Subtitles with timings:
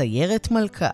[0.00, 0.90] סיירת מלכה,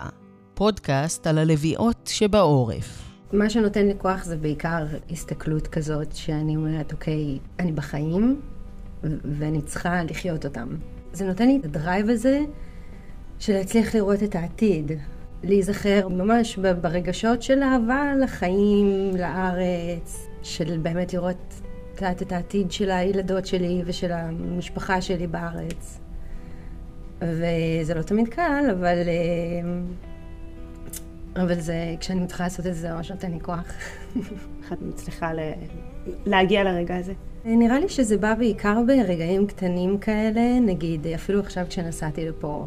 [0.54, 3.12] פודקאסט על הלוויות שבעורף.
[3.32, 8.40] מה שנותן לי כוח זה בעיקר הסתכלות כזאת, שאני אומרת, אוקיי, אני בחיים,
[9.02, 10.68] ואני צריכה לחיות אותם.
[11.12, 12.40] זה נותן לי את הדרייב הזה
[13.38, 14.92] של להצליח לראות את העתיד,
[15.42, 21.54] להיזכר ממש ברגשות של אהבה לחיים, לארץ, של באמת לראות
[21.94, 26.05] את העתיד של הילדות שלי ושל המשפחה שלי בארץ.
[27.22, 28.98] וזה לא תמיד קל, אבל...
[29.08, 29.68] אה,
[31.42, 33.72] אבל זה, כשאני מתחילה לעשות את זה, זה ממש נותן לי כוח.
[34.62, 35.38] איך את מצליחה ל...
[36.26, 37.12] להגיע לרגע הזה?
[37.44, 42.66] נראה לי שזה בא בעיקר ברגעים קטנים כאלה, נגיד, אפילו עכשיו כשנסעתי לפה,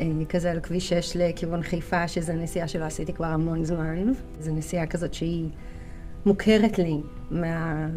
[0.00, 4.12] אה, כזה על כביש 6 לכיוון חיפה, שזו נסיעה שלא עשיתי כבר המון זמן.
[4.40, 5.48] זו נסיעה כזאת שהיא
[6.26, 7.88] מוכרת לי מה...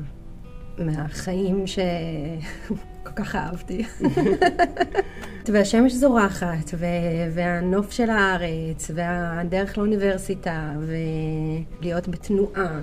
[0.77, 3.83] מהחיים שכל כך אהבתי.
[5.53, 6.85] והשמש זורחת, ו...
[7.33, 12.79] והנוף של הארץ, והדרך לאוניברסיטה, ולהיות בתנועה.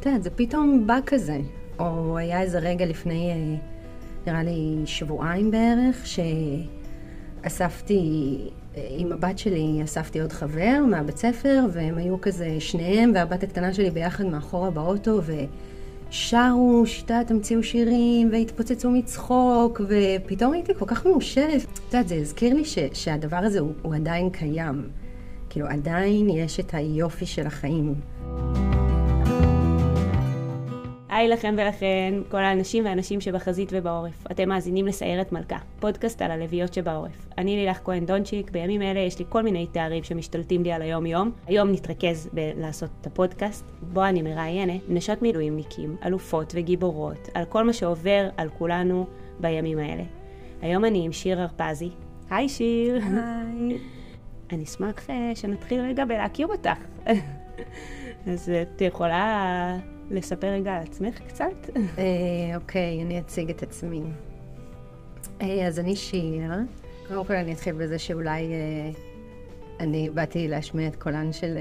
[0.00, 1.38] את יודעת, זה פתאום בא כזה.
[1.78, 3.56] או היה איזה רגע לפני, אה,
[4.26, 6.06] נראה לי שבועיים בערך,
[7.44, 8.38] שאספתי,
[8.76, 13.74] אה, עם הבת שלי אספתי עוד חבר מהבית ספר, והם היו כזה שניהם והבת הקטנה
[13.74, 15.20] שלי ביחד מאחורה באוטו,
[16.12, 21.62] ושרו, שיטה, תמציאו שירים, והתפוצצו מצחוק, ופתאום הייתי כל כך מאושרת.
[21.62, 24.88] את יודעת, זה הזכיר לי ש, שהדבר הזה הוא, הוא עדיין קיים.
[25.50, 27.94] כאילו, עדיין יש את היופי של החיים.
[31.12, 34.26] היי לכם ולכן, כל האנשים והנשים שבחזית ובעורף.
[34.30, 37.26] אתם מאזינים לסיירת מלכה, פודקאסט על הלוויות שבעורף.
[37.38, 41.30] אני לילך כהן דונצ'יק, בימים אלה יש לי כל מיני תארים שמשתלטים לי על היום-יום.
[41.46, 47.72] היום נתרכז בלעשות את הפודקאסט, בו אני מראיינת נשות מילואימניקים, אלופות וגיבורות, על כל מה
[47.72, 49.06] שעובר על כולנו
[49.40, 50.04] בימים האלה.
[50.62, 51.90] היום אני עם שיר הרפזי.
[52.30, 52.94] היי שיר.
[52.94, 53.78] היי.
[54.52, 56.78] אני אשמח אה, שנתחיל רגע בלהכיר אותך.
[58.32, 59.76] אז את יכולה
[60.12, 61.70] לספר רגע על עצמך קצת?
[61.76, 64.02] אה, אוקיי, אני אציג את עצמי.
[65.42, 66.50] אה, אז אני שיר.
[67.08, 68.90] קודם כל אני אתחיל בזה שאולי אה,
[69.80, 71.58] אני באתי להשמיע את קולן של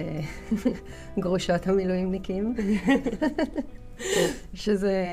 [1.19, 2.55] גרושות המילואימניקים.
[4.53, 5.05] שזה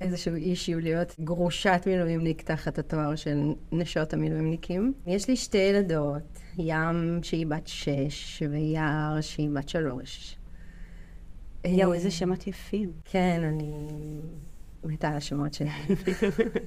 [0.00, 3.38] איזשהו אישיו להיות גרושת מילואימניק תחת התואר של
[3.72, 4.92] נשות המילואימניקים.
[5.06, 10.36] יש לי שתי ילדות, ים שהיא בת שש ויער שהיא בת שלוש.
[11.68, 12.92] יואו, איזה שמות יפים.
[13.04, 13.72] כן, אני
[14.84, 15.68] מתה על השמות שלי.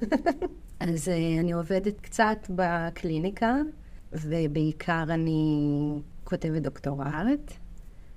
[0.80, 3.54] אז אה, אני עובדת קצת בקליניקה,
[4.12, 5.70] ובעיקר אני
[6.24, 7.52] כותבת דוקטורט.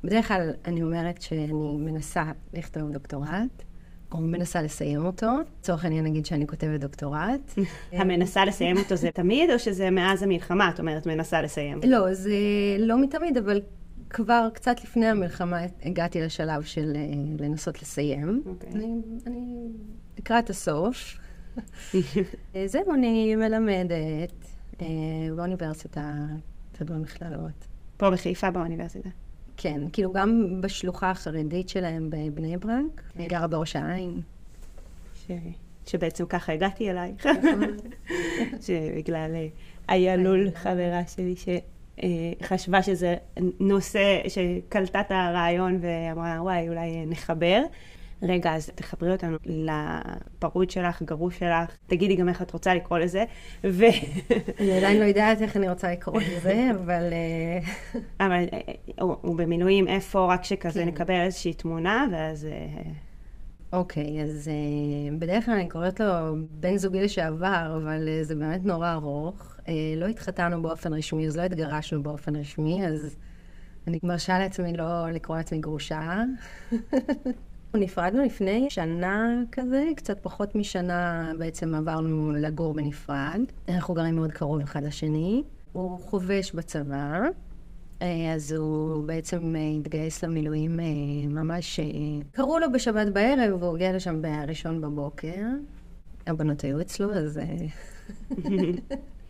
[0.03, 2.23] בדרך כלל אני אומרת שאני מנסה
[2.53, 3.63] לכתוב דוקטורט,
[4.11, 5.27] או מנסה לסיים אותו.
[5.59, 7.53] לצורך העניין נגיד שאני כותבת דוקטורט.
[7.91, 11.79] המנסה לסיים אותו זה תמיד, או שזה מאז המלחמה, את אומרת, מנסה לסיים?
[11.87, 12.35] לא, זה
[12.79, 13.61] לא מתמיד, אבל
[14.13, 17.01] כבר קצת לפני המלחמה הגעתי לשלב של אה,
[17.39, 18.41] לנסות לסיים.
[18.45, 18.49] Okay.
[18.49, 18.69] אוקיי.
[18.71, 19.67] אני, אני
[20.17, 21.17] לקראת הסוף.
[22.55, 24.45] אה, זהו, אני מלמדת
[24.81, 24.85] אה,
[25.35, 26.13] באוניברסיטה,
[26.79, 27.67] במכללות.
[27.97, 29.09] פה בחיפה באוניברסיטה?
[29.57, 33.01] כן, כאילו גם בשלוחה החרדית שלהם בבני ברק.
[33.15, 34.21] אני גרה בראש העין.
[35.15, 35.31] ש...
[35.85, 37.25] שבעצם ככה הגעתי אלייך.
[37.25, 37.77] נכון.
[38.65, 39.31] שבגלל
[39.89, 40.15] איה
[40.55, 41.47] חברה שלי, ש...
[42.43, 43.15] חשבה שזה
[43.59, 47.63] נושא שקלטה את הרעיון ואמרה, וואי, אולי נחבר.
[48.23, 53.23] רגע, אז תחברי אותנו לפרוד שלך, גרוש שלך, תגידי גם איך את רוצה לקרוא לזה.
[53.63, 53.85] ו...
[54.59, 57.13] אני עדיין לא יודעת איך אני רוצה לקרוא לזה, אבל...
[57.13, 57.59] אה,
[58.25, 58.59] אבל אה,
[59.01, 60.87] הוא, הוא במילואים איפה, רק שכזה כן.
[60.87, 62.47] נקבל איזושהי תמונה, ואז...
[63.73, 64.51] אוקיי, okay, אז
[65.19, 66.05] בדרך כלל אני קוראת לו
[66.51, 69.52] בן זוגי לשעבר, אבל זה באמת נורא ארוך.
[69.67, 73.15] אה, לא התחתנו באופן רשמי, אז לא התגרשנו באופן רשמי, אז
[73.87, 76.23] אני מרשה לעצמי לא לקרוא לעצמי גרושה.
[77.75, 83.41] נפרדנו לפני שנה כזה, קצת פחות משנה בעצם עברנו לגור בנפרד.
[83.69, 85.43] אנחנו גרים מאוד קרוב אחד לשני.
[85.71, 87.19] הוא חובש בצבא,
[88.01, 90.79] אה, אז הוא בעצם אה, התגייס למילואים
[91.29, 91.79] ממש...
[92.31, 95.45] קראו לו בשבת בערב, והוא הגיע לשם בראשון בבוקר.
[96.27, 97.39] הבנות היו אצלו, אז...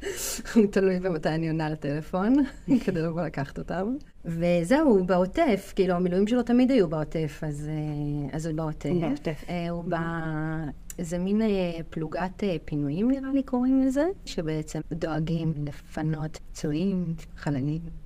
[0.72, 2.36] תלוי במתי אני עונה לטלפון,
[2.86, 3.96] כדי לבוא לקחת אותם.
[4.26, 8.90] וזהו, בעוטף, כאילו, המילואים שלו תמיד היו בעוטף, אז, אה, אז הוא בעוטף.
[9.02, 9.44] בעוטף.
[9.50, 9.96] אה, הוא ב...
[11.02, 11.48] זה מין אה,
[11.90, 17.06] פלוגת פינויים, נראה לי קוראים לזה, שבעצם דואגים לפנות פצועים,
[17.38, 18.03] חללים.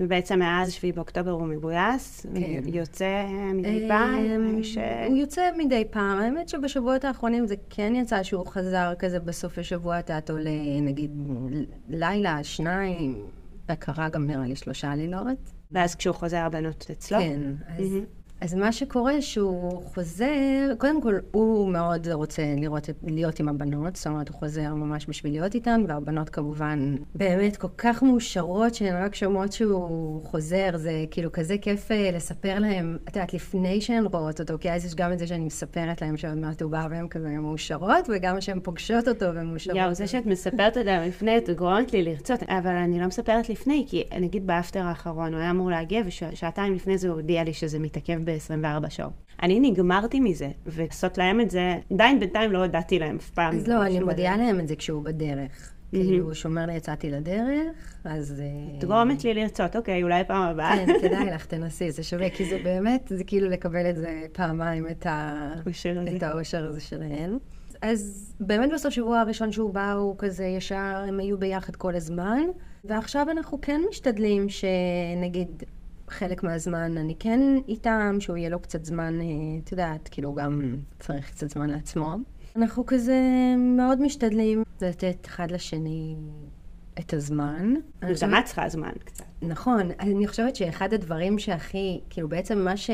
[0.00, 2.62] ובעצם מאז 7 באוקטובר הוא מגויס, כן.
[2.66, 4.62] יוצא מדי פעם?
[4.62, 4.78] ש...
[5.06, 6.18] הוא יוצא מדי פעם.
[6.18, 11.10] האמת שבשבועות האחרונים זה כן יצא שהוא חזר כזה בסוף השבוע, אתה עולה נגיד
[11.88, 13.26] לילה, שניים,
[13.72, 15.38] וקרה גם נראה לי שלושה לילות.
[15.70, 17.18] ואז כשהוא חוזר הבנות אצלו?
[17.18, 17.40] כן,
[17.78, 17.86] אז.
[18.40, 24.06] אז מה שקורה שהוא חוזר, קודם כל הוא מאוד רוצה לראות, להיות עם הבנות, זאת
[24.06, 29.14] אומרת הוא חוזר ממש בשביל להיות איתן, והבנות כמובן באמת כל כך מאושרות שהן רק
[29.14, 34.40] שומעות שהוא חוזר, זה כאילו כזה כיף אה, לספר להם, את יודעת, לפני שהן רואות
[34.40, 37.08] אותו, כי אז יש גם את זה שאני מספרת להם שעוד מעט הוא בא והן
[37.08, 39.76] כזה מאושרות, וגם שהן פוגשות אותו והן מאושרות.
[39.76, 43.84] יואו, זה שאת מספרת זה לפני, את גורמת לי לרצות, אבל אני לא מספרת לפני,
[43.88, 47.78] כי נגיד באפטר האחרון, הוא היה אמור להגיע, ושעתיים לפני זה הוא הודיע לי שזה
[47.78, 49.12] מתעכב ב-24 שעות.
[49.42, 53.56] אני נגמרתי מזה, ולעשות להם את זה, עדיין בינתיים לא הודעתי להם אף פעם.
[53.56, 54.36] אז לא, אני מודיעה.
[54.36, 55.72] להם את זה כשהוא בדרך.
[55.90, 58.40] כאילו, הוא שומר לי, יצאתי לדרך, אז...
[58.40, 60.76] אה, את גורמת לי לרצות, אוקיי, אולי פעם הבאה.
[60.76, 64.86] כן, כדאי לך, תנסי, זה שווה, כי זה באמת, זה כאילו לקבל את זה פעמיים,
[64.90, 66.16] את האושר הזה.
[66.16, 67.38] את האושר הזה שלהן.
[67.82, 72.42] אז באמת בסוף שבוע הראשון שהוא בא, הוא כזה ישר, הם היו ביחד כל הזמן,
[72.84, 75.62] ועכשיו אנחנו כן משתדלים שנגיד
[76.10, 79.26] חלק מהזמן אני כן איתם, שהוא יהיה לו קצת זמן, אה,
[79.64, 82.16] את יודעת, כאילו גם צריך קצת זמן לעצמו.
[82.56, 83.20] אנחנו כזה
[83.58, 86.16] מאוד משתדלים לתת אחד לשני
[86.98, 87.74] את הזמן.
[88.22, 89.24] גם את צריכה זמן קצת.
[89.42, 92.90] נכון, אני חושבת שאחד הדברים שהכי, כאילו בעצם מה, ש,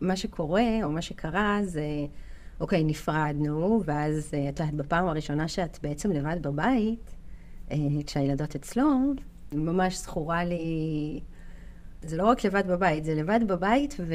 [0.00, 1.86] מה שקורה, או מה שקרה, זה,
[2.60, 7.14] אוקיי, נפרדנו, ואז אה, את יודעת, בפעם הראשונה שאת בעצם לבד בבית,
[7.70, 7.76] אה,
[8.06, 8.88] כשהילדות אצלו,
[9.52, 11.20] ממש זכורה לי,
[12.08, 14.14] זה לא רק לבד בבית, זה לבד בבית, ו,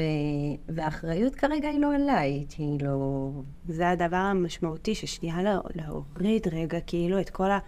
[0.68, 3.32] והאחריות כרגע היא לא עליי, כאילו...
[3.68, 7.58] זה הדבר המשמעותי, ששנייה לה- להוריד רגע, כאילו, את כל ה...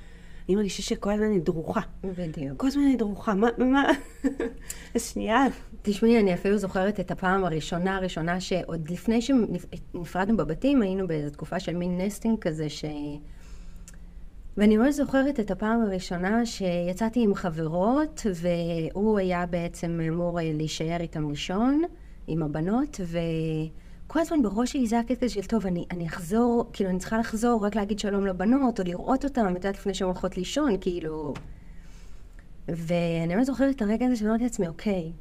[0.48, 1.80] אני מרגישה שכל הזמן אני דרוכה.
[2.04, 2.60] בדיוק.
[2.60, 3.88] כל הזמן אני דרוכה, מה, מה?
[5.12, 5.44] שנייה,
[5.82, 11.60] תשמעי, אני אפילו זוכרת את הפעם הראשונה הראשונה שעוד לפני שנפרדנו בבתים, היינו באיזו תקופה
[11.60, 12.84] של מין נסטינג כזה ש...
[14.56, 21.00] ואני ממש זוכרת את הפעם הראשונה שיצאתי עם חברות, והוא היה בעצם אמור אה, להישאר
[21.00, 21.82] איתם לישון,
[22.26, 23.00] עם הבנות,
[24.06, 27.19] וכל הזמן בראש שלי זה היה קטע של, טוב, אני, אני אחזור, כאילו, אני צריכה
[27.19, 31.34] לחזור רק להגיד שלום לבנות, או לראות אותן, את יודעת, לפני שהן הולכות לישון, כאילו...
[32.69, 35.12] ואני ממש זוכרת את הרגע הזה שאמרתי לעצמי, אוקיי,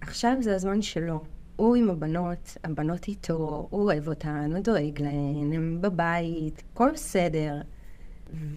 [0.00, 1.20] עכשיו זה הזמן שלו.
[1.56, 7.60] הוא עם הבנות, הבנות איתו, הוא אוהב אותן, הוא דואג להן, הם בבית, הכל בסדר.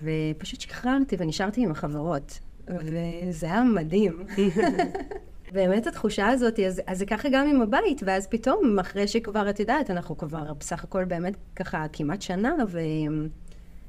[0.04, 2.40] ופשוט שחררתי ונשארתי עם החברות.
[2.68, 4.24] וזה היה מדהים.
[5.54, 9.60] באמת התחושה הזאת, אז, אז זה ככה גם עם הבית, ואז פתאום, אחרי שכבר, את
[9.60, 12.80] יודעת, אנחנו כבר בסך הכל באמת ככה כמעט שנה, ו...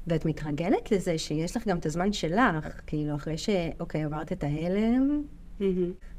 [0.07, 3.49] ואת מתרגלת לזה שיש לך גם את הזמן שלך, כאילו, אחרי ש...
[3.79, 5.21] אוקיי, עברת את ההלם,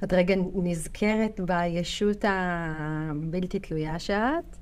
[0.04, 4.56] את רגע נזכרת בישות הבלתי תלויה שאת,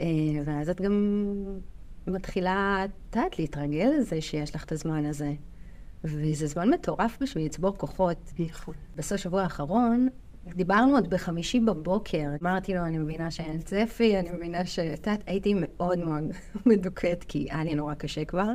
[0.00, 0.06] אה,
[0.44, 1.34] ואז את גם
[2.06, 5.32] מתחילה, את יודעת, להתרגל לזה שיש לך את הזמן הזה.
[6.04, 8.32] וזה זמן מטורף בשביל לצבור כוחות.
[8.38, 8.74] נכון.
[8.96, 10.08] בסוף השבוע האחרון,
[10.46, 12.28] דיברנו עוד בחמישי בבוקר.
[12.42, 14.78] אמרתי לו, אני מבינה שאין צפי, אני מבינה ש...
[14.78, 16.24] את יודעת, הייתי מאוד מאוד
[16.66, 18.48] מדוכאת, כי היה לי נורא קשה כבר.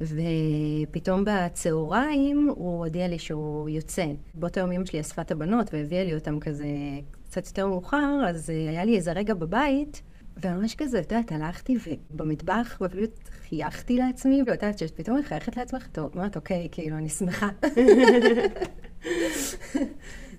[0.00, 4.06] ופתאום בצהריים הוא הודיע לי שהוא יוצא.
[4.34, 6.66] באותו יום אמא שלי אספה את הבנות והביאה לי אותם כזה
[7.24, 10.02] קצת יותר מאוחר, אז אה, היה לי איזה רגע בבית,
[10.42, 11.76] וממש כזה, את יודעת, הלכתי
[12.10, 17.48] במטבח ופשוט חייכתי לעצמי, ואת יודעת, שפתאום מחייכת לעצמך, את אומרת, אוקיי, כאילו, אני שמחה.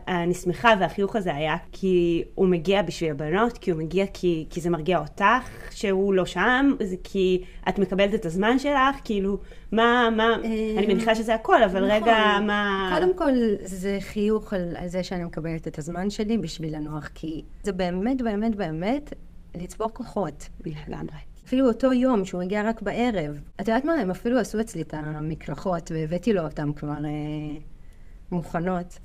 [0.07, 4.61] אני שמחה והחיוך הזה היה כי הוא מגיע בשביל הבנות, כי הוא מגיע כי, כי
[4.61, 9.37] זה מרגיע אותך שהוא לא שם, זה כי את מקבלת את הזמן שלך, כאילו,
[9.71, 10.35] מה, מה,
[10.77, 12.01] אני מניחה שזה הכל, אבל נכון.
[12.03, 12.91] רגע, מה...
[12.99, 13.31] קודם כל,
[13.63, 18.21] זה חיוך על, על זה שאני מקבלת את הזמן שלי בשביל לנוח, כי זה באמת,
[18.21, 19.13] באמת, באמת
[19.55, 20.49] לצבור כוחות.
[20.65, 21.17] לגמרי.
[21.45, 23.39] אפילו אותו יום שהוא הגיע רק בערב.
[23.55, 23.93] את יודעת מה?
[23.93, 27.57] הם אפילו עשו אצלי את המקלחות, והבאתי לו אותן כבר אה,
[28.31, 28.99] מוכנות.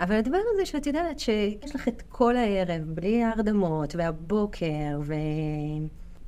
[0.00, 4.98] אבל הדבר הזה שאת יודעת שיש לך את כל הערב, בלי ההרדמות, והבוקר,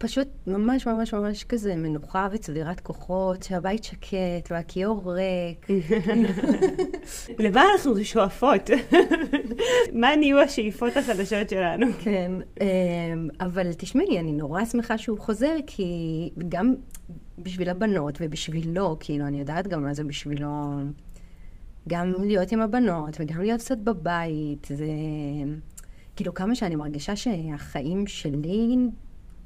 [0.02, 5.66] ופשוט ממש ממש ממש כזה מנוחה וצבירת כוחות, שהבית שקט, והכיור ריק.
[7.44, 8.70] למה אנחנו שואפות?
[10.00, 11.86] מה נהיו השאיפות החדשות שלנו?
[12.00, 16.74] כן, אמ, אבל תשמעי, אני נורא שמחה שהוא חוזר, כי גם
[17.38, 20.48] בשביל הבנות ובשבילו, כאילו, אני יודעת גם מה זה בשבילו,
[21.88, 24.86] גם להיות עם הבנות וגם להיות קצת בבית, זה...
[26.16, 28.76] כאילו, כמה שאני מרגישה שהחיים שלי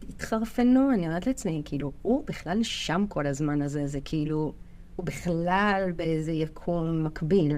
[0.08, 4.52] התחרפנו, אני אומרת לעצמי, כאילו, הוא בכלל שם כל הזמן הזה, זה כאילו,
[4.96, 7.52] הוא בכלל באיזה יקום מקביל,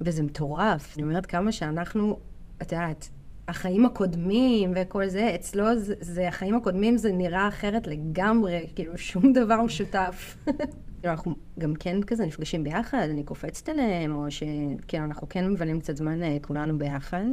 [0.00, 0.96] וזה מטורף.
[0.96, 2.18] אני אומרת כמה שאנחנו,
[2.62, 3.08] את יודעת,
[3.48, 9.32] החיים הקודמים וכל זה, אצלו זה, זה החיים הקודמים זה נראה אחרת לגמרי, כאילו שום
[9.32, 10.36] דבר משותף.
[11.00, 15.80] כאילו, אנחנו גם כן כזה נפגשים ביחד, אני קופצת אליהם, או שכאילו אנחנו כן מבלים
[15.80, 17.24] קצת זמן אה, כולנו ביחד,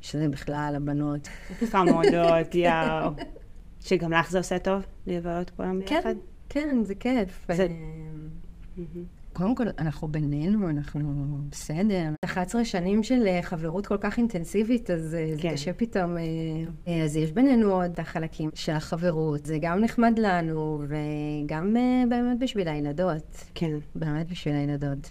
[0.00, 1.28] שזה בכלל הבנות.
[1.70, 3.10] חמודות, יאו.
[3.80, 6.14] שגם לך זה עושה טוב, לבלות כולם כן, ביחד?
[6.48, 7.46] כן, זה כיף.
[7.52, 7.66] זה-
[9.32, 12.08] קודם כל, אנחנו בינינו, אנחנו בסדר.
[12.24, 15.52] 11 שנים של אה, חברות כל כך אינטנסיבית, אז אה, זה כן.
[15.52, 16.16] קשה פתאום.
[16.88, 19.46] אה, אז יש בינינו עוד החלקים של החברות.
[19.46, 21.76] זה גם נחמד לנו, וגם
[22.08, 23.44] באמת בשביל הילדות.
[23.54, 23.78] כן.
[23.94, 25.10] באמת בשביל הילדות.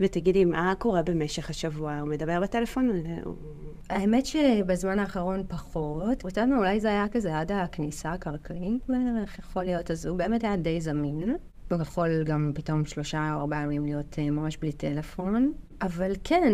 [0.00, 1.98] ותגידי, מה קורה במשך השבוע?
[1.98, 2.90] הוא מדבר בטלפון?
[3.90, 6.24] האמת שבזמן האחרון פחות.
[6.24, 10.56] אותנו אולי זה היה כזה עד הכניסה הקרקעית בערך, יכול להיות, אז הוא באמת היה
[10.56, 11.36] די זמין.
[11.70, 15.52] הוא יכול גם פתאום שלושה או ארבעה ימים להיות אה, ממש בלי טלפון.
[15.82, 16.52] אבל כן,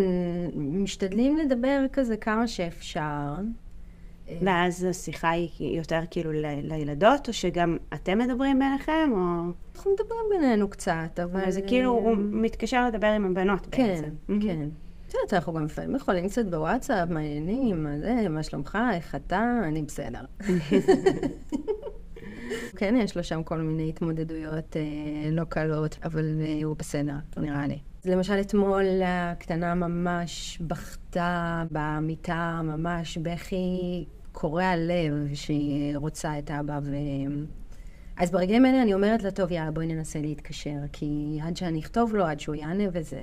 [0.57, 3.35] משתדלים לדבר כזה כמה שאפשר.
[4.43, 9.53] ואז השיחה היא יותר כאילו לילדות, או שגם אתם מדברים ביניכם, או...
[9.77, 11.51] אנחנו מדברים בינינו קצת, אבל...
[11.51, 14.41] זה כאילו, הוא מתקשר לדבר עם הבנות כן, בעצם.
[14.41, 14.69] כן.
[15.09, 19.61] את יודעת, אנחנו גם לפעמים יכולים קצת בוואטסאפ, מעניינים, מה זה, מה שלומך, איך אתה,
[19.65, 20.25] אני בסדר.
[22.79, 27.67] כן, יש לו שם כל מיני התמודדויות אה, לא קלות, אבל אה, הוא בסדר, נראה
[27.67, 27.79] לי.
[28.05, 36.97] למשל, אתמול הקטנה ממש בכתה במיטה, ממש בכי קורע לב שהיא רוצה את אבא, ו...
[38.17, 42.15] אז ברגעים האלה אני אומרת לה, טוב, יאללה, בואי ננסה להתקשר, כי עד שאני אכתוב
[42.15, 43.23] לו, עד שהוא יענה וזה.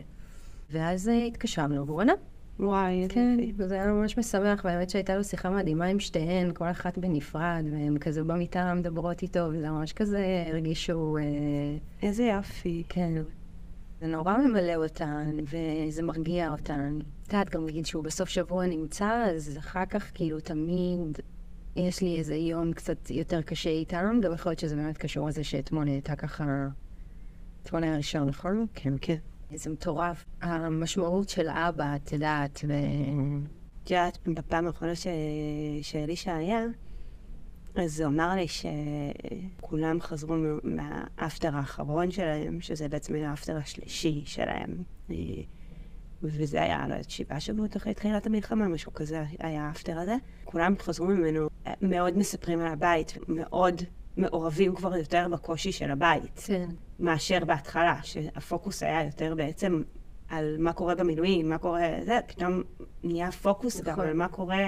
[0.71, 2.13] ואז אה, התקשרנו, והוא ענה.
[2.59, 3.37] וואי, כן.
[3.57, 7.97] וזה היה ממש משמח, והאמת שהייתה לו שיחה מדהימה עם שתיהן, כל אחת בנפרד, והן
[7.97, 11.23] כזה במיטה מדברות איתו, וזה ממש כזה הרגישו, אה,
[12.01, 12.83] איזה יופי.
[12.89, 13.13] כן,
[14.01, 16.99] זה נורא ממלא אותן, וזה מרגיע אותן.
[17.23, 21.19] את יודעת, גם נגיד שהוא בסוף שבוע נמצא, אז אחר כך כאילו תמיד
[21.75, 25.43] יש לי איזה יום קצת יותר קשה איתם, גם יכול להיות שזה באמת קשור לזה
[25.43, 26.67] שאתמול הייתה ככה...
[27.63, 28.65] אתמול היה ראשון, נכון?
[28.75, 29.17] כן, כן.
[29.53, 30.25] זה מטורף.
[30.41, 32.73] המשמעות של אבא, את יודעת, ו...
[33.83, 34.93] את יודעת, בפעם האחרונה.
[35.81, 36.65] שאלישע היה,
[37.75, 44.83] אז הוא אמר לי שכולם חזרו מהאפטר האחרון שלהם, שזה בעצם היה האפטר השלישי שלהם.
[45.11, 45.15] אה,
[46.23, 50.15] וזה היה, לא יודעת, שבעה שבועות אחרי תחילת המלחמה, משהו כזה היה האפטר הזה.
[50.45, 53.81] כולם חזרו ממנו אה, מאוד מספרים על הבית, מאוד
[54.17, 56.39] מעורבים כבר יותר בקושי של הבית.
[56.45, 56.69] כן.
[56.99, 59.81] מאשר בהתחלה, שהפוקוס היה יותר בעצם
[60.29, 62.61] על מה קורה במילואים, מה קורה, זה, פתאום
[63.03, 64.07] נהיה פוקוס גם נכון.
[64.07, 64.65] על מה קורה,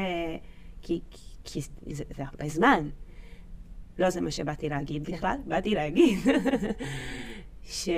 [0.81, 1.01] כי,
[1.43, 2.89] כי, זה, זה הרבה זמן.
[4.00, 6.19] לא זה מה שבאתי להגיד בכלל, באתי להגיד
[7.63, 7.89] ש,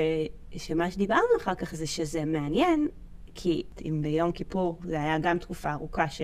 [0.57, 2.87] שמה שדיברנו אחר כך זה שזה מעניין,
[3.35, 6.21] כי אם ביום כיפור זה היה גם תקופה ארוכה ש,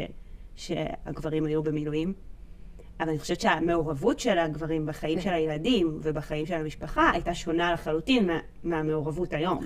[0.55, 2.13] שהגברים היו במילואים,
[2.99, 8.27] אבל אני חושבת שהמעורבות של הגברים בחיים של הילדים ובחיים של המשפחה הייתה שונה לחלוטין
[8.27, 9.59] מה, מהמעורבות היום.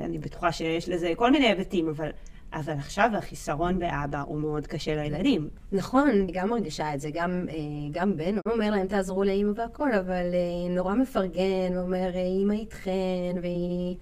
[0.00, 2.10] אני בטוחה שיש לזה כל מיני היבטים, אבל,
[2.52, 5.48] אבל עכשיו החיסרון באבא הוא מאוד קשה לילדים.
[5.72, 7.54] נכון, אני גם מרגישה את זה, גם, אה,
[7.92, 13.36] גם בן, אומר להם תעזרו לאימא והכל, אבל אה, נורא מפרגן, ואומר, אה, אימא איתכן,
[13.42, 13.96] והיא...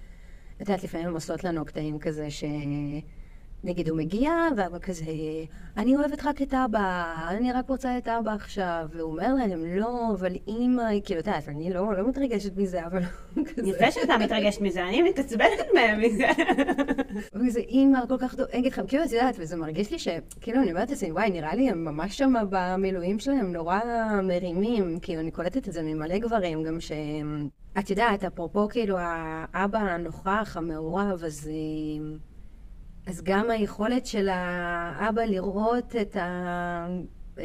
[0.55, 2.43] את יודעת, לפעמים הם עושות לנו קטעים כזה ש...
[3.63, 5.05] נגיד הוא מגיע, ואבא כזה,
[5.77, 10.11] אני אוהבת רק את אבא, אני רק רוצה את אבא עכשיו, והוא אומר להם, לא,
[10.13, 13.01] אבל אימא, כאילו, את יודעת, אני לא, לא מתרגשת מזה, אבל
[13.35, 13.69] הוא כזה...
[13.69, 16.27] יפה שאתה מתרגש מזה, אני מתעצבנת מהם מזה.
[17.35, 20.89] וזה אימא כל כך דואגת לכם, כאילו, את יודעת, וזה מרגיש לי שכאילו, אני אומרת
[20.89, 23.79] לעצמי, וואי, נראה לי הם ממש שם במילואים שלהם נורא
[24.23, 27.49] מרימים, כאילו, אני קולטת את זה ממלא גברים, גם שהם...
[27.79, 31.49] את יודעת, אפרופו כאילו האבא הנוכח, המעורב, אז...
[33.09, 36.87] אז גם היכולת של האבא לראות את, ה...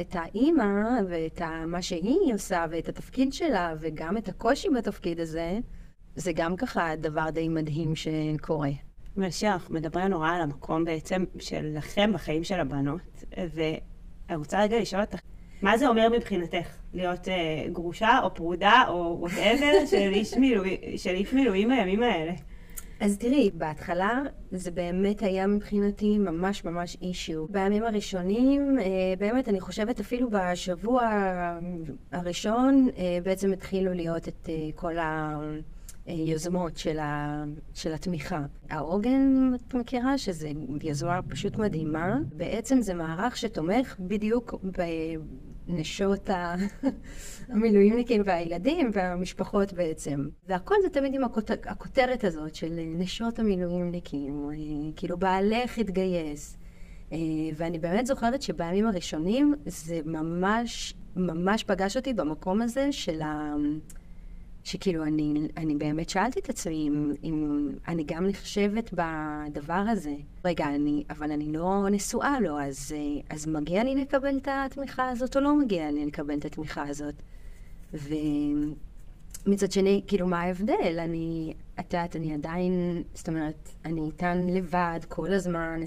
[0.00, 1.66] את האימא ואת ה...
[1.66, 5.58] מה שהיא עושה ואת התפקיד שלה וגם את הקושי בתפקיד הזה,
[6.14, 8.70] זה גם ככה דבר די מדהים שקורה.
[9.16, 15.02] ושיר, אנחנו מדברים נורא על המקום בעצם שלכם בחיים של הבנות, ואני רוצה רגע לשאול
[15.02, 15.18] אותך,
[15.62, 17.30] מה זה אומר מבחינתך להיות uh,
[17.72, 20.10] גרושה או פרודה או whatever של
[21.04, 22.32] איש מילואים בימים האלה?
[23.00, 27.46] אז תראי, בהתחלה זה באמת היה מבחינתי ממש ממש אישיו.
[27.48, 28.84] בימים הראשונים, אה,
[29.18, 31.02] באמת, אני חושבת אפילו בשבוע
[32.12, 34.94] הראשון, אה, בעצם התחילו להיות את אה, כל
[36.06, 38.42] היוזמות של, ה, של התמיכה.
[38.70, 40.50] העוגן, את מכירה, שזה
[40.82, 42.18] יזועה פשוט מדהימה.
[42.36, 45.43] בעצם זה מערך שתומך בדיוק בנשות
[46.30, 46.54] ה...
[47.48, 50.28] המילואימניקים והילדים והמשפחות בעצם.
[50.48, 54.56] והכל זה תמיד עם הכותר, הכותרת הזאת של נשות המילואימניקים, אה,
[54.96, 56.56] כאילו בעלך התגייס.
[57.12, 57.18] אה,
[57.56, 63.54] ואני באמת זוכרת שבימים הראשונים זה ממש, ממש פגש אותי במקום הזה של ה...
[64.64, 70.14] שכאילו, אני, אני באמת שאלתי את עצמי אם, אם אני גם נחשבת בדבר הזה.
[70.44, 72.94] רגע, אני, אבל אני לא נשואה לו, אז,
[73.30, 77.14] אז מגיע לי לקבל את התמיכה הזאת או לא מגיע לי לקבל את התמיכה הזאת?
[77.92, 80.98] ומצד שני, כאילו, מה ההבדל?
[80.98, 85.80] אני, את יודעת, אני עדיין, זאת אומרת, אני איתן לבד כל הזמן,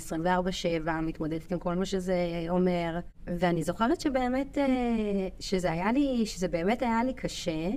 [0.86, 6.48] 24-7, מתמודדת עם כל מה שזה אומר, ואני זוכרת שבאמת, אה, שזה היה לי, שזה
[6.48, 7.70] באמת היה לי קשה.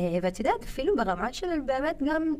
[0.00, 2.34] אה, ואת יודעת, אפילו ברמה של באמת גם,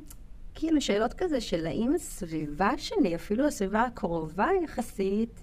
[0.54, 5.40] כאילו, שאלות כזה של האם הסביבה שלי, אפילו הסביבה הקרובה יחסית,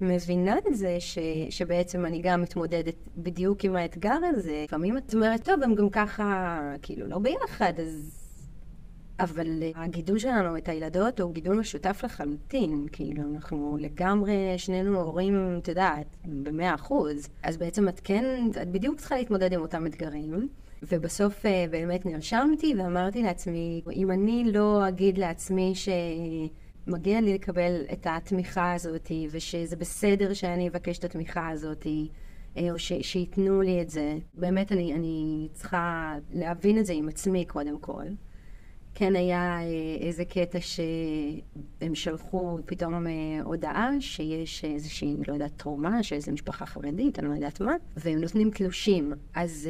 [0.00, 1.18] מבינה את זה ש,
[1.50, 4.62] שבעצם אני גם מתמודדת בדיוק עם האתגר הזה.
[4.64, 8.16] לפעמים את אומרת, טוב, הם גם ככה, כאילו, לא ביחד, אז...
[9.20, 12.86] אבל הגידול שלנו, את הילדות, הוא גידול משותף לחלוטין.
[12.92, 17.28] כאילו, אנחנו לגמרי, שנינו הורים, את יודעת, במאה אחוז.
[17.42, 20.48] אז בעצם את כן, את בדיוק צריכה להתמודד עם אותם אתגרים.
[20.82, 25.72] ובסוף אה, באמת נרשמתי ואמרתי לעצמי, אם אני לא אגיד לעצמי
[26.86, 31.86] שמגיע לי לקבל את התמיכה הזאת, ושזה בסדר שאני אבקש את התמיכה הזאת,
[32.56, 37.08] אה, או ש, שייתנו לי את זה, באמת אני, אני צריכה להבין את זה עם
[37.08, 38.04] עצמי קודם כל.
[38.94, 43.06] כן היה אה, איזה קטע שהם שלחו פתאום
[43.44, 48.18] הודעה שיש איזושהי, לא יודעת, תרומה של איזו משפחה חרדית, אני לא יודעת מה, והם
[48.18, 49.12] נותנים תלושים.
[49.34, 49.68] אז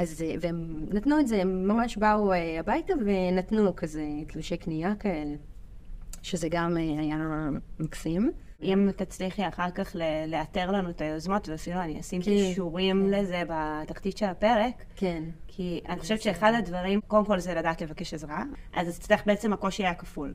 [0.00, 4.94] אז, אה, והם נתנו את זה, הם ממש באו אה, הביתה ונתנו כזה תלושי קנייה
[4.94, 5.34] כאלה,
[6.22, 7.48] שזה גם אה, היה
[7.80, 8.30] מקסים.
[8.62, 9.96] אם תצליחי אחר כך
[10.28, 12.30] לאתר לנו את היוזמות, ואפילו אני אשים כן.
[12.30, 13.18] קישורים כן.
[13.18, 14.84] לזה בתחתית של הפרק.
[14.96, 15.22] כן.
[15.46, 18.42] כי אני חושבת שאחד הדברים, קודם כל זה לדעת לבקש עזרה,
[18.72, 20.34] אז אצלך בעצם הקושי היה כפול.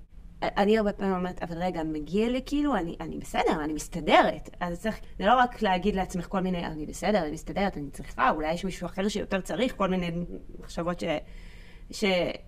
[0.58, 4.50] אני הרבה פעמים אומרת, אבל רגע, מגיע לי כאילו, אני, אני בסדר, אני מסתדרת.
[4.60, 8.30] אז צריך, זה לא רק להגיד לעצמך כל מיני, אני בסדר, אני מסתדרת, אני צריכה,
[8.30, 10.12] אולי יש מישהו אחר שיותר צריך, כל מיני
[10.60, 11.04] מחשבות ש...
[11.92, 12.04] ש,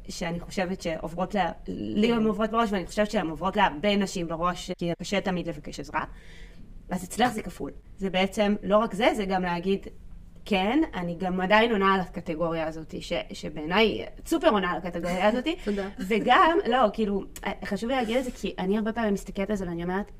[0.09, 4.71] שאני חושבת שעוברות לה, לי הן עוברות בראש, ואני חושבת שהן עוברות להרבה נשים בראש,
[4.77, 6.03] כי קשה תמיד לבקש עזרה.
[6.89, 7.71] אז אצלך זה כפול.
[7.97, 9.87] זה בעצם, לא רק זה, זה גם להגיד,
[10.49, 15.47] כן, אני גם עדיין עונה על הקטגוריה הזאת, ש, שבעיניי סופר עונה על הקטגוריה הזאת.
[15.63, 15.89] תודה.
[15.99, 17.23] וגם, לא, כאילו,
[17.65, 20.11] חשוב לי להגיד את זה, כי אני הרבה פעמים מסתכלת על זה ואני אומרת,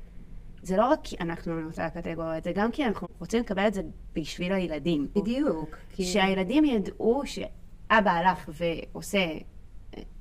[0.62, 3.74] זה לא רק כי אנחנו עונות על הקטגוריה, זה גם כי אנחנו רוצים לקבל את
[3.74, 3.82] זה
[4.14, 5.08] בשביל הילדים.
[5.16, 5.76] בדיוק.
[5.94, 9.26] שהילדים ידעו שאבא הלך ועושה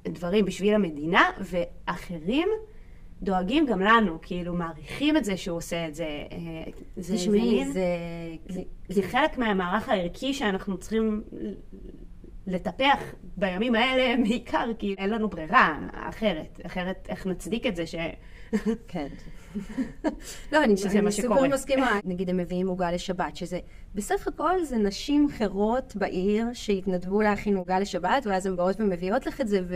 [0.06, 2.48] דברים בשביל המדינה, ואחרים...
[3.22, 6.06] דואגים גם לנו, כאילו, מעריכים את זה שהוא עושה את זה.
[6.32, 7.86] אה, זה שמי, זה,
[8.50, 11.24] זה, זה חלק מהמערך הערכי שאנחנו צריכים
[12.48, 13.00] לטפח
[13.38, 16.60] בימים האלה בעיקר, כי אין לנו ברירה אחרת.
[16.66, 17.96] אחרת, איך נצדיק את זה ש...
[18.88, 19.08] כן.
[20.52, 22.00] לא, אני, אני סופר מסכימה.
[22.04, 23.60] נגיד הם מביאים עוגה לשבת, שזה
[23.96, 29.42] בסך הכל זה נשים חירות בעיר שהתנדבו להכין עוגה לשבת, ואז הן באות ומביאות לך
[29.42, 29.76] את זה, ו...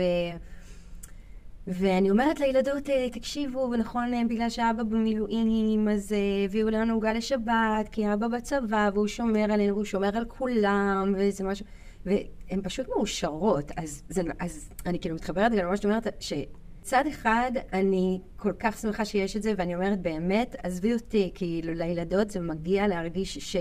[1.66, 8.12] ואני אומרת לילדות, אה, תקשיבו, נכון, בגלל שאבא במילואים, אז הביאו לנו עוגה לשבת, כי
[8.12, 11.66] אבא בצבא, והוא שומר עלינו, והוא שומר על כולם, וזה משהו...
[12.06, 13.72] והן פשוט מאושרות.
[13.76, 19.04] אז, זה, אז אני כאילו מתחברת למה שאת אומרת, שצד אחד, אני כל כך שמחה
[19.04, 23.56] שיש את זה, ואני אומרת, באמת, עזבי אותי, כאילו, לילדות זה מגיע להרגיש ש...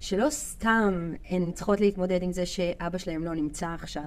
[0.00, 4.02] שלא סתם הן צריכות להתמודד עם זה שאבא שלהם לא נמצא עכשיו.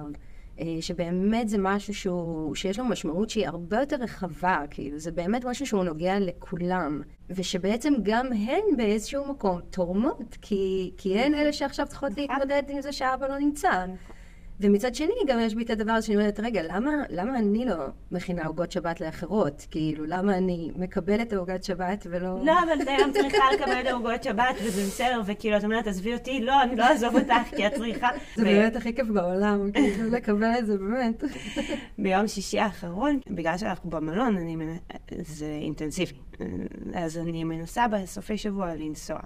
[0.60, 5.44] אה, שבאמת זה משהו שהוא, שיש לו משמעות שהיא הרבה יותר רחבה, כאילו, זה באמת
[5.44, 11.86] משהו שהוא נוגע לכולם, ושבעצם גם הן באיזשהו מקום תורמות, כי, כי הן אלה שעכשיו
[11.86, 13.86] צריכות להתמודד עם זה שאבא לא נמצא.
[14.60, 17.74] ומצד שני, גם יש בי את הדבר הזה שאני אומרת, רגע, למה, למה אני לא
[18.10, 19.66] מכינה עוגות שבת לאחרות?
[19.70, 22.44] כאילו, למה אני מקבלת עוגת שבת ולא...
[22.44, 26.14] לא, אבל את היום צריכה לקבל את העוגות שבת, וזה בסדר, וכאילו, את אומרת, עזבי
[26.14, 28.08] אותי, לא, אני לא אעזוב אותך, כי את צריכה.
[28.36, 31.24] זה באמת הכי כיף בעולם, כאילו, לקבל את זה, באמת.
[31.98, 34.56] ביום שישי האחרון, בגלל שאנחנו במלון, אני,
[35.20, 36.14] זה אינטנסיבי.
[36.94, 39.18] אז אני מנסה בסופי שבוע לנסוע.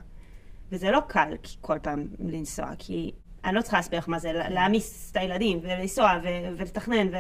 [0.73, 3.12] וזה לא קל כל פעם לנסוע, כי
[3.44, 6.18] אני לא צריכה להסביר לך מה זה להעמיס את הילדים ולנסוע
[6.57, 7.16] ולתכנן ו...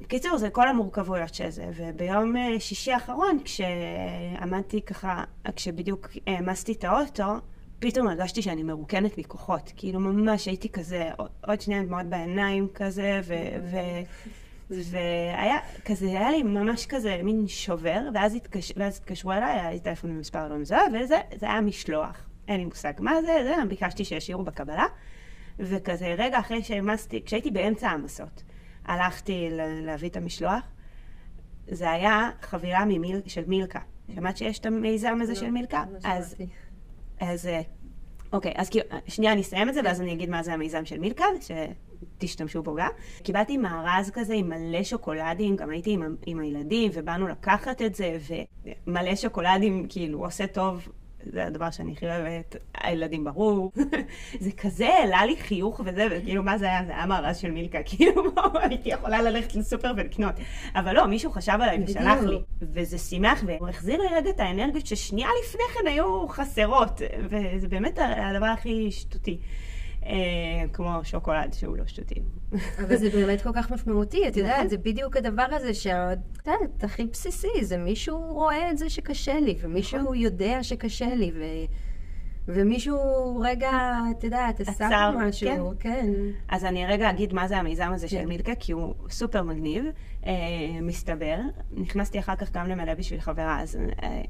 [0.00, 1.64] בקיצור, זה כל המורכבויות של זה.
[1.76, 5.24] וביום אה, שישי האחרון, כשעמדתי ככה,
[5.56, 7.24] כשבדיוק העמסתי את האוטו,
[7.78, 9.72] פתאום הרגשתי שאני מרוקנת מכוחות.
[9.76, 11.10] כאילו ממש הייתי כזה,
[11.46, 13.34] עוד שנייה דמעות בעיניים כזה, ו...
[13.70, 13.76] ו...
[14.70, 18.72] והיה כזה, היה לי ממש כזה מין שובר, ואז, התקש...
[18.76, 22.28] ואז התקשרו אליי, היה לי טלפון במספר לא מזוהה, וזה היה משלוח.
[22.48, 24.86] אין לי מושג מה זה, זה, ביקשתי שישאירו בקבלה.
[25.58, 28.42] וכזה רגע אחרי שהעמסתי, כשהייתי באמצע העמסות,
[28.84, 29.48] הלכתי
[29.84, 30.62] להביא את המשלוח.
[31.68, 33.80] זה היה חבילה ממיל, של מילקה.
[34.14, 35.84] שמעת שיש את המיזם הזה של מילקה?
[35.92, 36.52] לא אז, שמעתי.
[37.20, 37.60] אז, אה,
[38.32, 40.98] אוקיי, אז כאילו, שנייה אני אסיים את זה, ואז אני אגיד מה זה המיזם של
[40.98, 42.90] מילקה, שתשתמשו בו גם.
[43.22, 48.18] קיבלתי מארז כזה עם מלא שוקולדים, גם הייתי עם, עם הילדים, ובאנו לקחת את זה,
[48.86, 50.88] ומלא שוקולדים, כאילו, עושה טוב.
[51.32, 53.72] זה הדבר שאני הכי אוהבת, הילדים ברור.
[54.40, 56.84] זה כזה העלה לי חיוך וזה, וכאילו, מה זה היה?
[56.86, 58.22] זה היה מארז של מילקה, כאילו,
[58.54, 60.34] הייתי יכולה ללכת לסופר ולקנות.
[60.74, 62.38] אבל לא, מישהו חשב עליי ושלח לי.
[62.60, 67.98] וזה שימח, והוא החזיר לי רגע את האנרגיות ששנייה לפני כן היו חסרות, וזה באמת
[67.98, 69.38] הדבר הכי שטותי.
[70.06, 72.22] אה, כמו שוקולד שהוא לא שטותי.
[72.78, 77.04] אבל זה באמת כל כך משמעותי, את יודעת, זה בדיוק הדבר הזה שאת יודעת, הכי
[77.04, 81.42] בסיסי, זה מישהו רואה את זה שקשה לי, ומישהו יודע שקשה לי, ו...
[82.48, 82.98] ומישהו
[83.44, 83.70] רגע,
[84.10, 86.10] את יודעת, עשה משהו, כן.
[86.48, 88.28] אז אני רגע אגיד מה זה המיזם הזה של כן.
[88.28, 89.84] מילקה, כי הוא סופר מגניב,
[90.26, 90.32] אה,
[90.82, 91.36] מסתבר.
[91.72, 94.22] נכנסתי אחר כך גם למלא בשביל חברה, אז אה,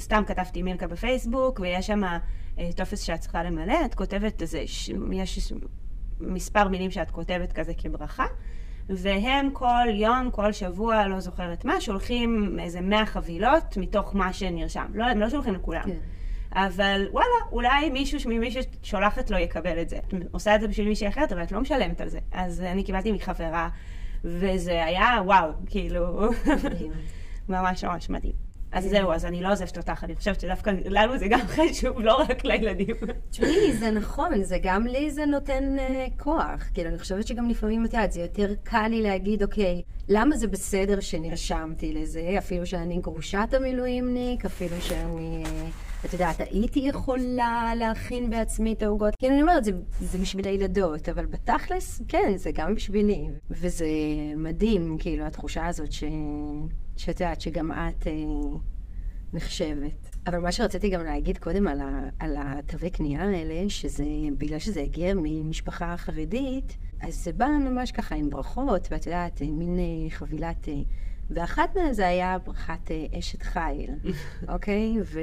[0.00, 2.18] סתם כתבתי מילקה בפייסבוק, ויש שם אה,
[2.76, 5.52] טופס שאת צריכה למלא, את כותבת איזה, ש- יש
[6.20, 8.26] מספר מילים שאת כותבת כזה כברכה.
[8.90, 14.86] והם כל יום, כל שבוע, לא זוכרת מה, שולחים איזה 100 חבילות מתוך מה שנרשם.
[14.94, 15.82] לא, הם לא שולחים לכולם.
[15.84, 15.98] כן.
[16.52, 19.98] אבל וואלה, אולי מישהו ממי ששולחת לו יקבל את זה.
[19.98, 22.18] את עושה את זה בשביל מישהי אחרת, אבל את לא משלמת על זה.
[22.32, 23.68] אז אני קיבלתי מחברה,
[24.24, 26.30] וזה היה וואו, כאילו.
[27.48, 28.47] ממש ממש מדהים.
[28.72, 32.16] אז זהו, אז אני לא עוזבת אותך, אני חושבת שדווקא לנו זה גם חשוב, לא
[32.28, 32.96] רק לילדים.
[33.30, 36.62] תשמעי, זה נכון, זה גם לי זה נותן uh, כוח.
[36.74, 40.46] כאילו, אני חושבת שגם לפעמים, את יודעת, זה יותר קל לי להגיד, אוקיי, למה זה
[40.46, 45.68] בסדר שנרשמתי לזה, אפילו שאני גרושת המילואימניק, אפילו שאני, אה,
[46.04, 49.14] את יודעת, הייתי יכולה להכין בעצמי את העוגות.
[49.18, 53.28] כאילו, אני אומרת, זה, זה בשביל הילדות, אבל בתכלס, כן, זה גם בשבילי.
[53.50, 53.86] וזה
[54.36, 56.04] מדהים, כאילו, התחושה הזאת ש...
[56.98, 58.06] שאת יודעת, שגם את...
[58.06, 58.12] אה,
[59.32, 60.16] נחשבת.
[60.26, 64.04] אבל מה שרציתי גם להגיד קודם על, ה, על התווי קנייה האלה, שזה,
[64.38, 69.78] בגלל שזה הגיע ממשפחה חרדית, אז זה בא ממש ככה עם ברכות, ואת יודעת, מין
[69.78, 70.68] אה, חבילת...
[70.68, 70.74] אה,
[71.30, 73.90] ואחת מהן זה היה ברכת אה, אשת חיל,
[74.54, 74.96] אוקיי?
[75.04, 75.20] ו,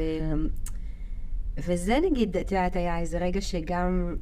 [1.57, 4.15] וזה נגיד, את יודעת, היה איזה רגע שגם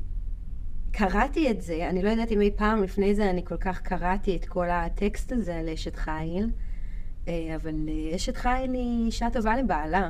[0.92, 4.36] קראתי את זה, אני לא יודעת אם אי פעם לפני זה אני כל כך קראתי
[4.36, 6.73] את כל הטקסט הזה על אשת חיל, אה,
[7.28, 10.10] אבל אה, אשת חיל היא אישה טובה לבעלה.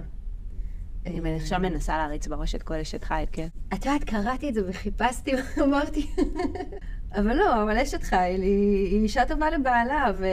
[1.06, 3.48] אני עכשיו מנסה להריץ בראש את כל אשת חי, כן.
[3.74, 6.08] את יודעת, קראתי את זה וחיפשתי ואמרתי,
[7.16, 10.26] אבל לא, אבל אשת חיל היא, אישה טובה לבעלה, ו...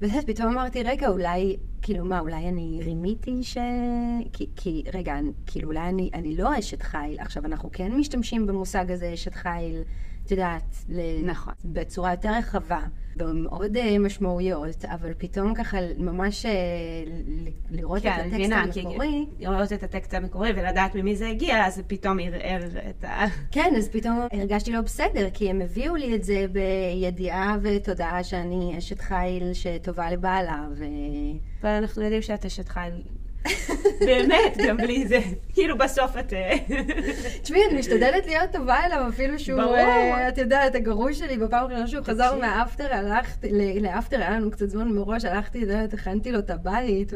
[0.00, 3.58] ואת יודעת, פתאום אמרתי, רגע, אולי, כאילו מה, אולי אני רימיתי ש...
[4.32, 7.16] כי, כי רגע, אני- כאילו אולי אני, אני לא אשת חיל.
[7.20, 9.82] עכשיו, אנחנו כן משתמשים במושג הזה, אשת חיל,
[10.26, 10.84] את יודעת.
[11.24, 11.54] נכון.
[11.64, 12.80] בצורה יותר רחבה,
[13.16, 16.52] ועוד אה, משמעויות, אבל פתאום ככה ממש אה,
[17.70, 19.26] לראות כן, את הטקסט המקורי.
[19.38, 22.60] לראות את הטקסט המקורי ולדעת ממי זה הגיע, אז זה פתאום ערער
[22.90, 23.24] את ה...
[23.50, 28.74] כן, אז פתאום הרגשתי לא בסדר, כי הם הביאו לי את זה בידיעה ותודעה שאני
[28.78, 30.84] אשת חיל שטובה לבעלה, ו...
[31.60, 32.88] אבל אנחנו יודעים שאת אשת חי.
[34.00, 35.20] באמת, גם בלי זה.
[35.52, 36.32] כאילו בסוף את...
[36.32, 36.56] אה,
[37.42, 39.76] תשמעי, אני משתדלת להיות טובה אליו, אפילו שהוא, ברור.
[39.76, 42.38] אה, את יודעת, הגרוש שלי, בפעם הראשונה שהוא חזר.
[42.40, 47.12] מהאפטר, הלכתי, לאפטר, היה לנו קצת זמן מראש, הלכתי, יודעת, הכנתי לו את הבית,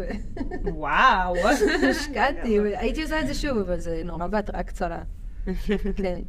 [0.65, 1.35] וואו.
[1.83, 5.03] והשקעתי, הייתי עושה את זה שוב, אבל זה נורא בהתראה קצרה.
[6.03, 6.21] כן.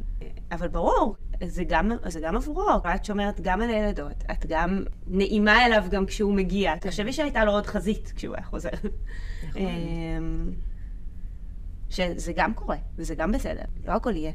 [0.52, 2.68] אבל ברור, זה גם, זה גם עבורו.
[2.94, 6.76] את שומרת גם על הילדות, את גם נעימה אליו גם כשהוא מגיע.
[6.76, 8.70] תחשבי שהייתה לו עוד חזית כשהוא היה חוזר.
[9.56, 10.52] אמ,
[11.90, 13.64] שזה גם קורה, וזה גם בסדר.
[13.86, 14.32] לא הכל יהיה.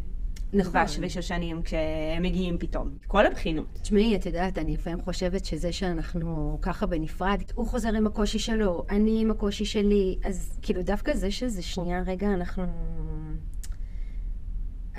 [0.53, 0.71] נכון.
[0.71, 2.89] דבש ושושנים כשהם מגיעים פתאום.
[3.07, 3.79] כל הבחינות.
[3.81, 8.85] תשמעי, את יודעת, אני לפעמים חושבת שזה שאנחנו ככה בנפרד, הוא חוזר עם הקושי שלו,
[8.89, 12.63] אני עם הקושי שלי, אז כאילו דווקא זה שזה שנייה רגע, אנחנו...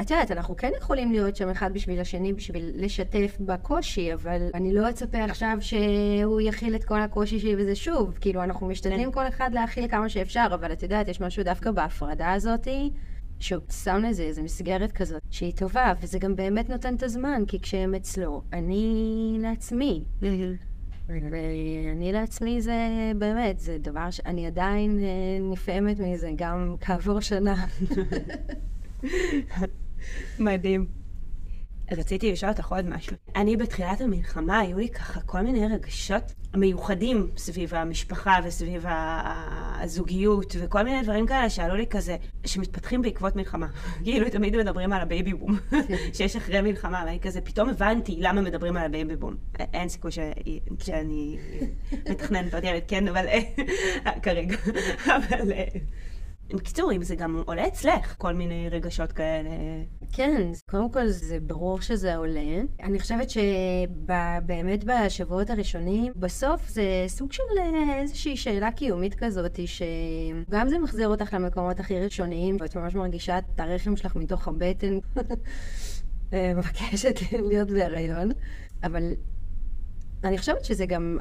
[0.01, 4.73] את יודעת, אנחנו כן יכולים להיות שם אחד בשביל השני בשביל לשתף בקושי, אבל אני
[4.73, 8.19] לא אצפה עכשיו שהוא יכיל את כל הקושי שלי וזה שוב.
[8.21, 12.33] כאילו, אנחנו משתדלים כל אחד להכיל כמה שאפשר, אבל את יודעת, יש משהו דווקא בהפרדה
[12.33, 12.91] הזאתי,
[13.39, 17.61] שהוא שם לזה איזו מסגרת כזאת שהיא טובה, וזה גם באמת נותן את הזמן, כי
[17.61, 20.05] כשהם אצלו, אני לעצמי.
[21.09, 25.05] ואני לעצמי זה באמת, זה דבר שאני עדיין אה,
[25.53, 27.65] נפעמת מזה, גם כעבור שנה.
[30.39, 30.99] מדהים.
[31.93, 33.17] רציתי לשאול אותך עוד משהו.
[33.37, 40.83] אני בתחילת המלחמה, היו לי ככה כל מיני רגשות מיוחדים סביב המשפחה וסביב הזוגיות וכל
[40.83, 43.67] מיני דברים כאלה שעלו לי כזה, שמתפתחים בעקבות מלחמה.
[44.05, 45.59] כאילו תמיד מדברים על ה baby boom,
[46.15, 49.37] שיש אחרי מלחמה, ואני כזה, פתאום הבנתי למה מדברים על ה baby boom.
[49.59, 50.11] אין סיכוי
[50.81, 51.39] שאני
[52.11, 53.27] מתכננת ילד, כן, אבל
[54.23, 54.57] כרגע.
[55.07, 55.53] אבל...
[56.57, 59.51] בקיצור, אם זה גם עולה אצלך, כל מיני רגשות כאלה.
[60.13, 62.63] כן, קודם כל זה ברור שזה עולה.
[62.83, 70.69] אני חושבת שבאמת בשבועות הראשונים, בסוף זה סוג של אה, איזושהי שאלה קיומית כזאת, שגם
[70.69, 74.99] זה מחזיר אותך למקומות הכי ראשוניים, ואת ממש מרגישה את הרחם שלך מתוך הבטן,
[76.33, 77.17] אה, מבקשת
[77.49, 78.31] להיות בהיריון.
[78.83, 79.13] אבל
[80.25, 81.19] אני חושבת שזה גם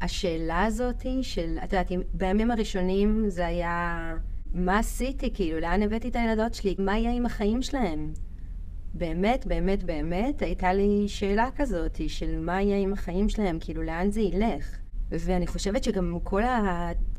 [0.00, 4.14] השאלה הזאת של, את יודעת, בימים הראשונים זה היה...
[4.54, 6.74] מה עשיתי, כאילו, לאן הבאתי את הילדות שלי?
[6.78, 8.12] מה יהיה עם החיים שלהם?
[8.94, 14.10] באמת, באמת, באמת, הייתה לי שאלה כזאת של מה יהיה עם החיים שלהם, כאילו, לאן
[14.10, 14.76] זה ילך?
[15.10, 16.42] ואני חושבת שגם כל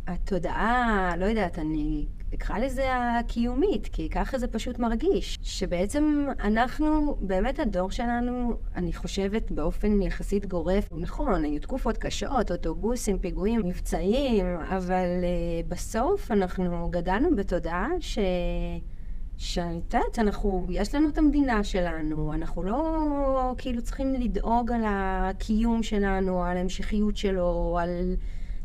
[0.08, 2.88] התודעה, לא יודעת, אני אקרא לזה
[3.20, 5.38] הקיומית, כי ככה זה פשוט מרגיש.
[5.42, 13.20] שבעצם אנחנו, באמת הדור שלנו, אני חושבת באופן יחסית גורף, נכון, היו תקופות קשות, אוטובוסים,
[13.20, 18.20] פיגועים, מבצעים, אבל uh, בסוף אנחנו גדלנו בתודעה ש...
[19.38, 25.84] שאת יודעת, אנחנו, יש לנו את המדינה שלנו, אנחנו לא כאילו צריכים לדאוג על הקיום
[25.84, 28.16] שלנו, על ההמשכיות שלו, על...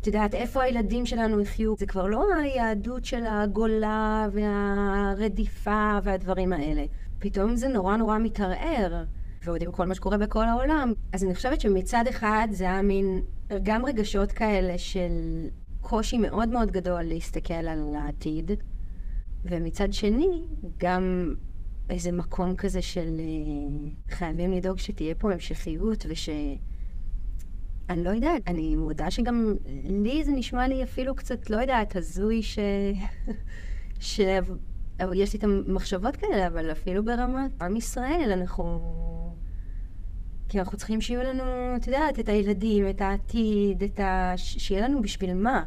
[0.01, 1.75] את יודעת, איפה הילדים שלנו יחיו?
[1.79, 6.85] זה כבר לא היהדות של הגולה והרדיפה והדברים האלה.
[7.19, 9.05] פתאום זה נורא נורא מתערער,
[9.45, 10.93] ועוד עם כל מה שקורה בכל העולם.
[11.13, 13.23] אז אני חושבת שמצד אחד זה היה מין
[13.63, 15.11] גם רגשות כאלה של
[15.81, 18.51] קושי מאוד מאוד גדול להסתכל על העתיד,
[19.45, 20.43] ומצד שני,
[20.79, 21.35] גם
[21.91, 26.29] איזה מקום כזה של אה, חייבים לדאוג שתהיה פה המשכיות וש...
[27.89, 32.43] אני לא יודעת, אני מודה שגם לי זה נשמע לי אפילו קצת, לא יודעת, הזוי
[32.43, 32.59] ש...
[34.01, 34.21] ש...
[35.15, 38.81] יש לי את המחשבות כאלה, אבל אפילו ברמת עם ישראל, אנחנו...
[40.49, 44.33] כי אנחנו צריכים שיהיו לנו, את יודעת, את הילדים, את העתיד, את ה...
[44.37, 45.63] שיהיה לנו בשביל מה.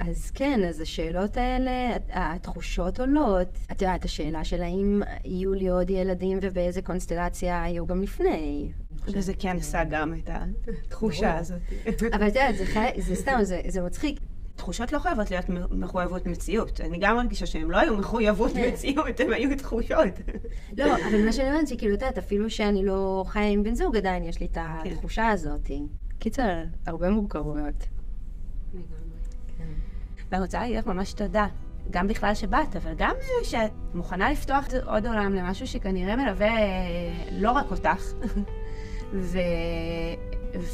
[0.00, 3.48] אז כן, אז השאלות האלה, התחושות עולות.
[3.72, 8.72] את יודעת, השאלה של האם יהיו לי עוד ילדים ובאיזה קונסטלציה היו גם לפני.
[9.06, 10.30] וזה כן עשה גם את
[10.86, 11.60] התחושה הזאת.
[12.12, 12.54] אבל את יודעת,
[12.98, 14.20] זה סתם, זה מצחיק.
[14.56, 16.80] תחושות לא חייבות להיות מחויבות מציאות.
[16.80, 18.70] אני גם מרגישה שהם לא היו מחויבות כן.
[18.72, 20.14] מציאות, הם היו תחושות.
[20.78, 23.96] לא, אבל מה שאני אומרת, שכאילו, את יודעת, אפילו שאני לא חיה עם בן זוג,
[23.96, 24.90] עדיין יש לי את כן.
[24.90, 25.70] התחושה הזאת.
[26.18, 27.86] קיצר, הרבה מורכבויות.
[30.30, 31.46] ואני רוצה להגיד לך ממש תודה.
[31.90, 36.54] גם בכלל שבאת, אבל גם שאת מוכנה לפתוח עוד עולם למשהו שכנראה מלווה
[37.32, 38.12] לא רק אותך,
[39.12, 39.38] ו...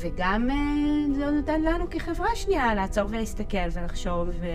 [0.03, 4.47] וגם אה, זה נותן לנו כחברה שנייה לעצור ולהסתכל ולחשוב ו...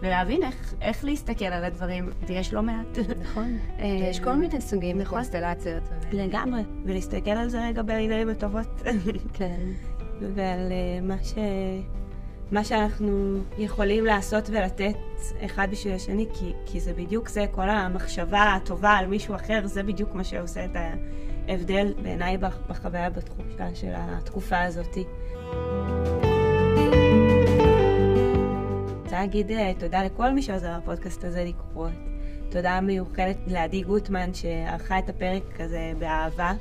[0.00, 2.98] ולהבין איך, איך להסתכל על הדברים, ויש לא מעט.
[3.20, 3.58] נכון.
[3.80, 5.10] אה, יש כל מיני סוגים נכון.
[5.10, 5.82] קונסטלציות.
[6.12, 8.82] לגמרי, ולהסתכל על זה רגע בעיניים הטובות.
[9.38, 9.60] כן.
[10.20, 11.34] ועל אה, מה ש...
[12.52, 14.96] מה שאנחנו יכולים לעשות ולתת
[15.44, 19.82] אחד בשביל השני, כי, כי זה בדיוק זה, כל המחשבה הטובה על מישהו אחר, זה
[19.82, 20.76] בדיוק מה שעושה את
[21.48, 24.96] ההבדל בעיניי בחוויה, בתחושה של התקופה הזאת.
[29.02, 31.92] רוצה להגיד אה, תודה לכל מי שעוזר בפודקאסט הזה לקרות.
[32.50, 36.52] תודה מיוחדת לעדי גוטמן שערכה את הפרק הזה באהבה.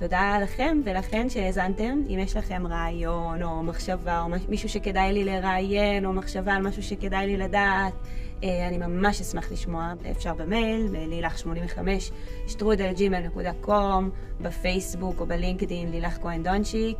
[0.00, 2.02] תודה לכם ולכן שהאזנתם.
[2.08, 6.82] אם יש לכם רעיון או מחשבה או מישהו שכדאי לי לראיין או מחשבה על משהו
[6.82, 7.92] שכדאי לי לדעת,
[8.44, 9.92] אה, אני ממש אשמח לשמוע.
[10.10, 11.78] אפשר במייל, לילך85,
[12.46, 14.10] שטרודלג'ימל.קום,
[14.40, 16.98] בפייסבוק או בלינקדאין לילך כהן דונצ'יק,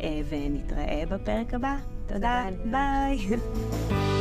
[0.00, 1.76] אה, ונתראה בפרק הבא.
[2.06, 3.18] תודה, ביי.